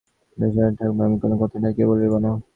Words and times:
বোসো 0.37 0.61
ঠাকুরপো, 0.69 1.01
আমি 1.03 1.17
কোনো 1.23 1.35
কথা 1.41 1.57
ঢাকিয়া 1.63 1.87
বলিব 1.89 2.13
না। 2.25 2.31